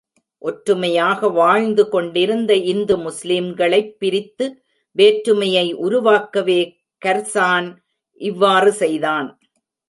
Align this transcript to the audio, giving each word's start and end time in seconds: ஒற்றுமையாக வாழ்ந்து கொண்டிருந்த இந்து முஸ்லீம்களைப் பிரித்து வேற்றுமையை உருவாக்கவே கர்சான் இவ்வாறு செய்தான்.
ஒற்றுமையாக 0.41 1.29
வாழ்ந்து 1.29 1.89
கொண்டிருந்த 1.89 2.55
இந்து 2.55 2.97
முஸ்லீம்களைப் 2.97 3.91
பிரித்து 3.99 4.47
வேற்றுமையை 4.95 5.73
உருவாக்கவே 5.73 6.61
கர்சான் 7.05 7.69
இவ்வாறு 8.21 8.71
செய்தான். 8.73 9.29